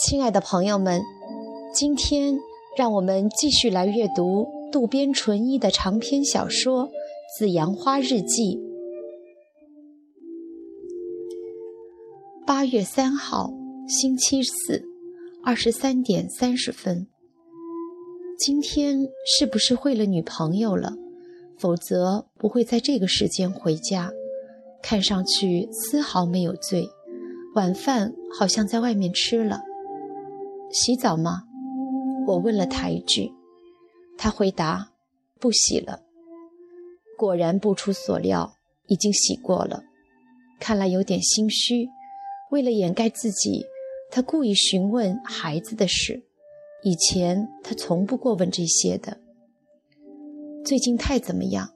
[0.00, 1.02] 亲爱的朋友们，
[1.74, 2.38] 今天
[2.76, 6.86] 让我们继续来阅读渡边淳一的长篇小说
[7.36, 8.56] 《紫阳花日记》。
[12.46, 13.52] 八月三号，
[13.88, 14.84] 星期四，
[15.42, 17.08] 二十三点三十分。
[18.38, 20.92] 今天是不是会了女朋友了？
[21.56, 24.12] 否则不会在这个时间回家。
[24.80, 26.88] 看上去丝毫没有醉，
[27.56, 29.62] 晚饭好像在外面吃了。
[30.70, 31.44] 洗澡吗？
[32.26, 33.32] 我问了他一句，
[34.18, 34.92] 他回答
[35.40, 36.02] ：“不洗了。”
[37.16, 38.54] 果然不出所料，
[38.86, 39.82] 已经洗过了。
[40.60, 41.88] 看来有点心虚，
[42.50, 43.64] 为了掩盖自己，
[44.10, 46.22] 他故意询问孩子的事。
[46.82, 49.20] 以前他从不过问这些的。
[50.64, 51.72] 最近太怎么样？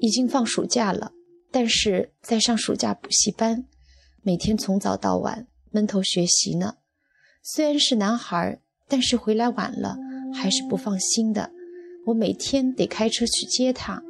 [0.00, 1.12] 已经放暑假了，
[1.50, 3.64] 但是在上暑假补习班，
[4.22, 6.76] 每天从早到晚闷头学习呢。
[7.48, 8.58] 虽然是男孩，
[8.88, 9.96] 但是回来晚了
[10.34, 11.52] 还是不放心的。
[12.06, 14.02] 我每天得开车去接他。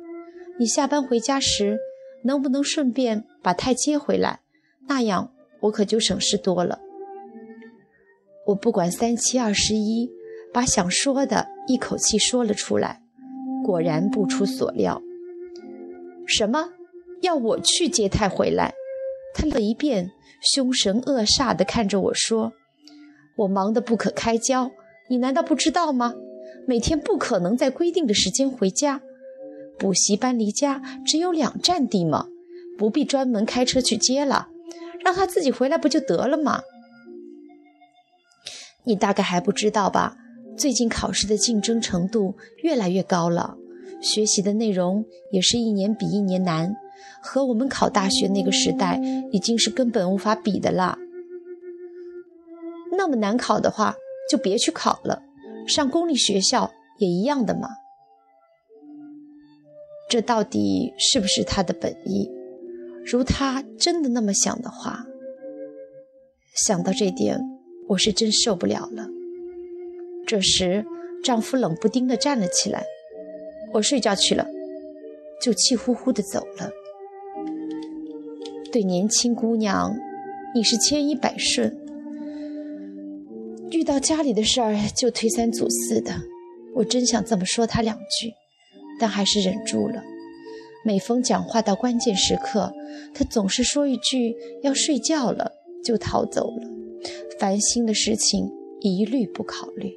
[0.59, 1.79] 你下班回家时，
[2.25, 4.41] 能不能顺便把太接回来？
[4.89, 6.81] 那样我可就省事多了。
[8.47, 10.11] 我不管三七二十一，
[10.51, 13.03] 把想说的一口气说了出来。
[13.62, 15.03] 果然不出所料。
[16.27, 16.70] 什么？
[17.20, 18.73] 要我去接泰回来？
[19.34, 22.55] 他了一遍，凶神恶煞地看着我说。
[23.37, 24.70] 我忙得不可开交，
[25.09, 26.15] 你难道不知道吗？
[26.67, 29.03] 每天不可能在规定的时间回家，
[29.79, 32.27] 补习班离家只有两站地吗？
[32.79, 34.48] 不必专门开车去接了，
[35.05, 36.62] 让他自己回来不就得了吗？
[38.84, 40.17] 你大概还不知道吧？
[40.57, 43.57] 最近考试的竞争程度越来越高了，
[44.01, 46.75] 学习的内容也是一年比一年难，
[47.23, 50.98] 和我们考大学那个时代已经是根本无法比的了。
[53.06, 53.94] 那么难考的话，
[54.28, 55.22] 就别去考了，
[55.68, 57.68] 上公立学校也一样的嘛。
[60.08, 62.28] 这到底是不是他的本意？
[63.05, 65.06] 如他真的那么想的话，
[66.66, 67.40] 想到这点，
[67.90, 69.06] 我是真受不了了。
[70.27, 70.84] 这时，
[71.22, 72.84] 丈夫冷不丁地站了起来
[73.74, 74.48] ：“我睡觉去了。”
[75.40, 76.70] 就气呼呼地走了。
[78.72, 79.95] 对年轻姑娘，
[80.52, 81.86] 你是千依百顺。
[83.86, 86.13] 到家里的事儿就推三阻四的，
[86.74, 88.33] 我真想这么说他两句，
[88.98, 90.02] 但还是忍住了。
[90.85, 92.73] 每逢讲话到关键时刻，
[93.14, 95.52] 他总是说一句要睡觉了
[95.85, 96.69] 就逃走了，
[97.39, 99.95] 烦心的事情一律不考虑。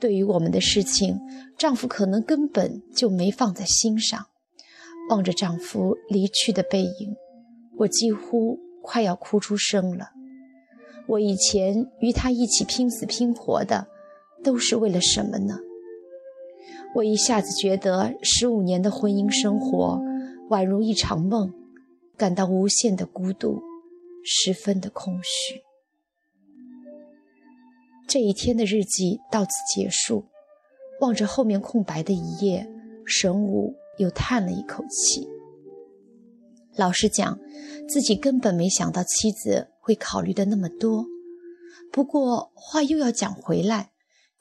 [0.00, 1.20] 对于我们的事情，
[1.58, 4.26] 丈夫可能根本就没放在心上。
[5.10, 7.14] 望着丈夫离去的背影，
[7.76, 10.15] 我几乎快要哭出声了。
[11.08, 13.86] 我以前与他一起拼死拼活的，
[14.42, 15.58] 都是为了什么呢？
[16.94, 20.00] 我一下子觉得十五年的婚姻生活
[20.50, 21.52] 宛如一场梦，
[22.16, 23.62] 感到无限的孤独，
[24.24, 25.62] 十分的空虚。
[28.08, 30.24] 这一天的日记到此结束。
[30.98, 32.66] 望着后面空白的一页，
[33.04, 35.28] 神武又叹了一口气。
[36.74, 37.38] 老实讲，
[37.86, 39.68] 自己根本没想到妻子。
[39.86, 41.06] 会考虑的那么多，
[41.92, 43.92] 不过话又要讲回来，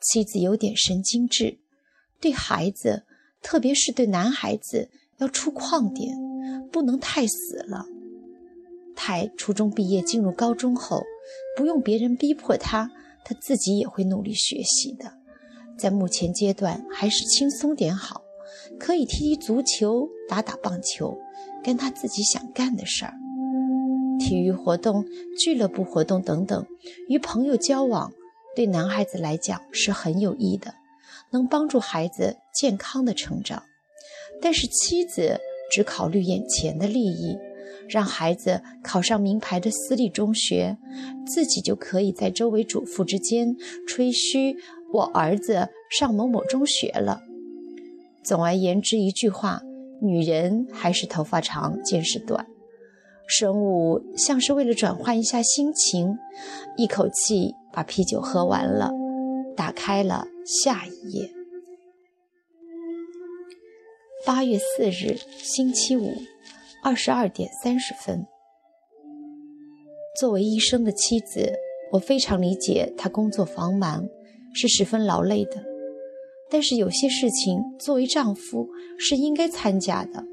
[0.01, 1.59] 妻子有点神经质，
[2.19, 3.03] 对孩子，
[3.43, 6.17] 特别是对男孩子要粗犷点，
[6.71, 7.85] 不能太死了。
[8.95, 11.03] 太初中毕业进入高中后，
[11.55, 12.91] 不用别人逼迫他，
[13.23, 15.13] 他自己也会努力学习的。
[15.77, 18.23] 在目前阶段，还是轻松点好，
[18.79, 21.15] 可以踢踢足球，打打棒球，
[21.63, 23.13] 干他自己想干的事儿。
[24.19, 25.05] 体育活动、
[25.37, 26.65] 俱乐部活动等等，
[27.09, 28.13] 与朋友交往，
[28.55, 30.73] 对男孩子来讲是很有益的，
[31.31, 33.63] 能帮助孩子健康的成长。
[34.41, 35.39] 但是妻子
[35.71, 37.37] 只考虑眼前的利益，
[37.87, 40.77] 让孩子考上名牌的私立中学，
[41.25, 43.55] 自己就可以在周围主妇之间
[43.87, 44.57] 吹嘘
[44.93, 47.21] 我儿子上某某中学了。
[48.23, 49.61] 总而言之，一句话，
[50.01, 52.45] 女人还是头发长，见识短。
[53.27, 56.15] 神武像是为了转换一下心情，
[56.77, 58.91] 一口气把啤酒喝完了，
[59.55, 61.31] 打开了下一页。
[64.25, 66.13] 八月四日，星期五，
[66.83, 68.25] 二十二点三十分。
[70.19, 71.53] 作为医生的妻子，
[71.91, 74.07] 我非常理解他工作繁忙，
[74.53, 75.63] 是十分劳累的。
[76.49, 78.67] 但是有些事情，作为丈夫
[78.97, 80.23] 是应该参加的，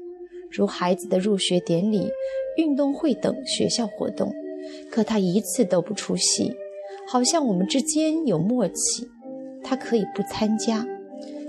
[0.53, 2.09] 如孩子的入学典礼。
[2.55, 4.31] 运动会等学校活动，
[4.91, 6.53] 可他一次都不出席，
[7.07, 9.07] 好像我们之间有默契，
[9.63, 10.85] 他可以不参加，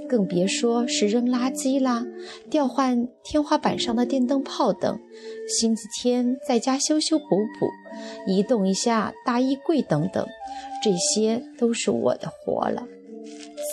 [0.09, 2.07] 更别说是扔垃圾啦、
[2.49, 4.99] 调换天花板上的电灯泡等。
[5.47, 7.25] 星期天在家修修补
[7.61, 7.69] 补、
[8.27, 10.27] 移动一下大衣柜等等，
[10.83, 12.89] 这些都是我的活了。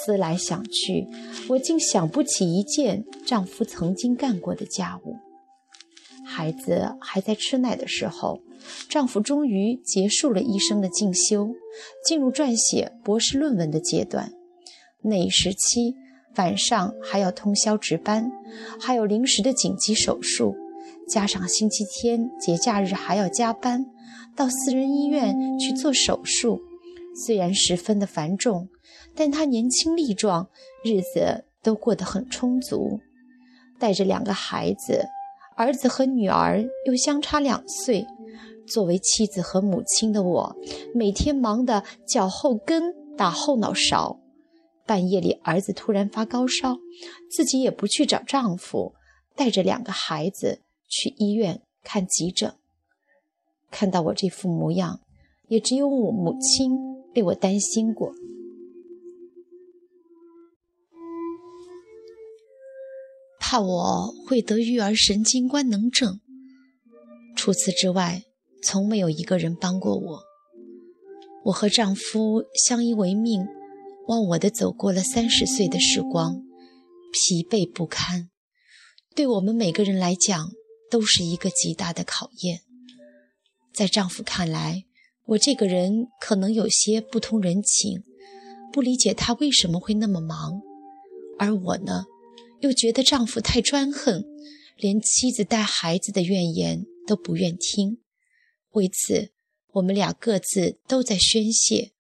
[0.05, 1.07] 思来想去，
[1.49, 5.15] 我竟想不起一件丈夫曾经干过的家务。
[6.25, 8.41] 孩子还在吃奶的时候，
[8.87, 11.49] 丈夫终于结束了一生的进修，
[12.05, 14.31] 进入撰写博士论文的阶段。
[15.03, 15.95] 那一时期，
[16.37, 18.31] 晚上还要通宵值班，
[18.79, 20.55] 还有临时的紧急手术，
[21.09, 23.85] 加上星期天、节假日还要加班，
[24.35, 26.61] 到私人医院去做手术，
[27.15, 28.69] 虽然十分的繁重。
[29.13, 30.49] 但他年轻力壮，
[30.85, 33.01] 日子都过得很充足，
[33.77, 35.05] 带着两个孩子，
[35.57, 38.05] 儿子和女儿又相差两岁。
[38.65, 40.55] 作为妻子和母亲的我，
[40.95, 44.17] 每天忙得脚后跟打后脑勺。
[44.85, 46.77] 半夜里，儿子突然发高烧，
[47.29, 48.93] 自己也不去找丈夫，
[49.35, 52.53] 带着两个孩子去医院看急诊。
[53.69, 55.01] 看到我这副模样，
[55.49, 56.71] 也只有我母亲
[57.15, 58.13] 为我担心过。
[63.39, 66.21] 怕我会得育儿神经官能症。
[67.35, 68.23] 除此之外，
[68.63, 70.23] 从没有一个人帮过我。
[71.45, 73.45] 我和丈夫相依为命，
[74.07, 76.43] 忘我的走过了三十岁的时光，
[77.11, 78.29] 疲惫不堪。
[79.15, 80.51] 对我们每个人来讲，
[80.89, 82.61] 都是一个极大的考验。
[83.73, 84.85] 在丈夫看来，
[85.31, 88.03] 我这个人可能有些不通人情，
[88.73, 90.61] 不理解他为什么会那么忙，
[91.39, 92.05] 而我呢？
[92.59, 94.25] 又觉得丈夫太专横，
[94.75, 97.99] 连妻子带孩子的怨言都不愿听。
[98.71, 99.31] 为此，
[99.73, 101.93] 我们俩各自都在宣泄。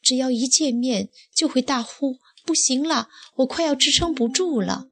[0.00, 3.08] 只要一见面，就会大呼：“不行了，
[3.38, 4.86] 我快要支撑不住了！”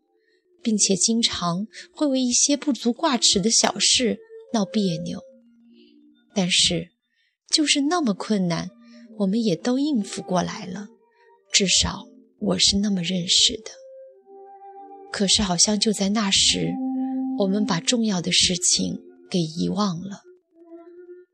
[0.61, 4.19] 并且经常会为一些不足挂齿的小事
[4.53, 5.21] 闹别扭。
[6.35, 6.91] 但是，
[7.55, 8.69] 就是那么困难，
[9.19, 10.89] 我们也都应付过来了。
[11.53, 12.09] 至少，
[12.41, 13.71] 我是那么认识的。
[15.13, 16.73] 可是，好像就在那时，
[17.39, 20.23] 我们把重要的事情给遗忘了。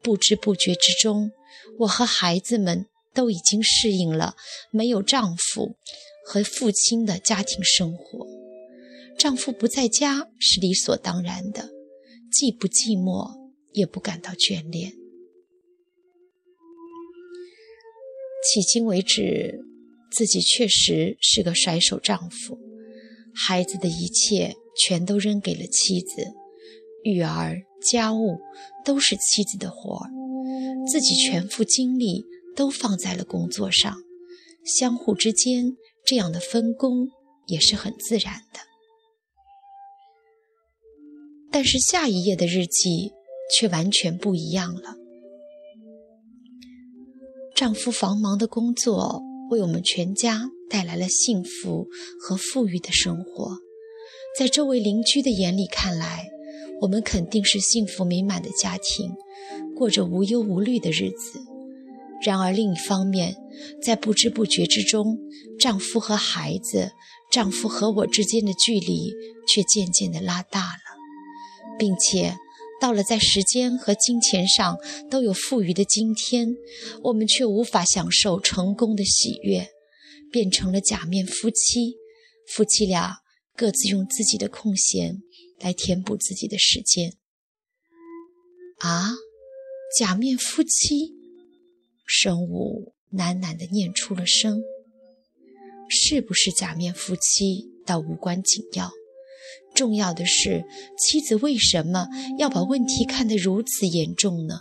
[0.02, 1.30] 不知不觉之中，
[1.78, 2.84] 我和孩子们
[3.14, 4.36] 都已经适应了
[4.70, 5.76] 没有丈夫
[6.26, 8.26] 和父亲的家庭生活。
[9.18, 11.70] 丈夫不在家是理所当然的，
[12.30, 14.99] 既不寂寞，也不感到眷恋。
[18.42, 19.60] 迄今为止，
[20.10, 22.58] 自己确实是个甩手丈夫。
[23.34, 26.32] 孩子的一切全都扔给了妻子，
[27.04, 28.38] 育儿、家务
[28.84, 30.10] 都是妻子的活儿，
[30.90, 32.24] 自己全副精力
[32.56, 33.94] 都放在了工作上，
[34.64, 37.08] 相互之间这样的分工
[37.46, 38.60] 也是很自然的。
[41.52, 43.12] 但是下一页的日记
[43.54, 44.96] 却完全不一样了，
[47.60, 50.48] 丈夫繁忙的工作为我们全家。
[50.70, 53.58] 带来了幸福和富裕的生活，
[54.38, 56.30] 在周围邻居的眼里看来，
[56.80, 59.10] 我们肯定是幸福美满的家庭，
[59.76, 61.40] 过着无忧无虑的日子。
[62.24, 63.36] 然而另一方面，
[63.82, 65.18] 在不知不觉之中，
[65.58, 66.92] 丈夫和孩子、
[67.32, 69.12] 丈夫和我之间的距离
[69.48, 72.36] 却渐渐地拉大了，并且
[72.80, 74.78] 到了在时间和金钱上
[75.10, 76.56] 都有富余的今天，
[77.02, 79.68] 我们却无法享受成功的喜悦。
[80.32, 81.96] 变成了假面夫妻，
[82.46, 83.16] 夫妻俩
[83.56, 85.22] 各自用自己的空闲
[85.58, 87.14] 来填补自己的时间。
[88.78, 89.10] 啊，
[89.98, 91.16] 假面夫妻，
[92.06, 94.62] 生物喃喃地念出了声。
[95.88, 98.92] 是不是假面夫妻倒无关紧要，
[99.80, 100.66] 重要的是
[100.98, 102.06] 妻子为什么
[102.38, 104.60] 要把问题看得如此严重呢？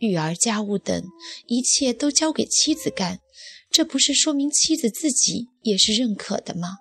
[0.00, 1.02] 育儿、家务等
[1.46, 3.20] 一切都交给妻子干。
[3.70, 6.76] 这不是说明妻子自己也是认可的吗？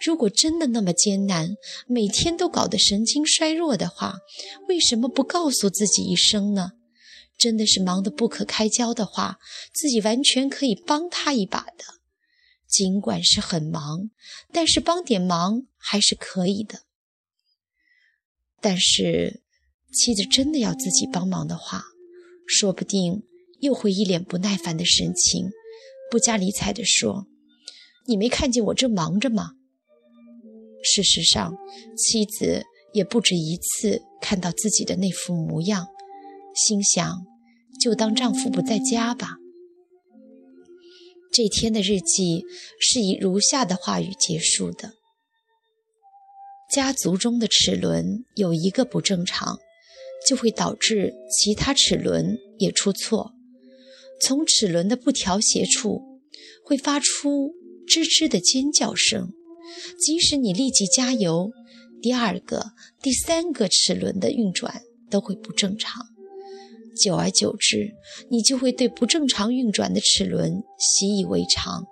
[0.00, 1.56] 如果真的那么艰难，
[1.88, 4.18] 每天都搞得神经衰弱的话，
[4.68, 6.70] 为什么不告诉自己一声呢？
[7.36, 9.38] 真的是忙得不可开交的话，
[9.74, 11.95] 自己完全可以帮他一把的。
[12.68, 14.10] 尽管是很忙，
[14.52, 16.80] 但是帮点忙还是可以的。
[18.60, 19.42] 但是，
[19.92, 21.84] 妻子真的要自己帮忙的话，
[22.46, 23.22] 说不定
[23.60, 25.50] 又会一脸不耐烦的神情。
[26.10, 27.26] 不加理睬地说
[28.06, 29.52] ：“你没看见我正忙着吗？”
[30.82, 31.56] 事实上，
[31.96, 35.88] 妻子也不止一次看到自己的那副模样，
[36.54, 37.26] 心想
[37.80, 39.36] ：“就当丈夫不在家吧。”
[41.36, 42.46] 这天的日记
[42.80, 44.94] 是以如下的话语结束的：
[46.72, 49.58] 家族中的齿轮有一个不正常，
[50.26, 53.34] 就会导致其他齿轮也出错。
[54.18, 56.22] 从齿轮的不调谐处
[56.64, 57.50] 会发出
[57.86, 59.34] 吱吱的尖叫声，
[60.00, 61.50] 即使你立即加油，
[62.00, 66.15] 第二个、第三个齿轮的运转都会不正常。
[66.96, 67.94] 久而久之，
[68.30, 71.84] 你就会对不正常运转的齿轮习以为常。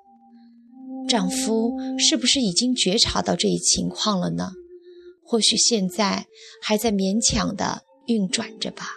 [1.06, 4.50] 丈夫是不是已经觉察到这一情况了呢？
[5.23, 6.26] 或许现在
[6.62, 8.88] 还在勉强的运转着吧。